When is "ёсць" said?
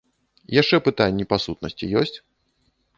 2.05-2.17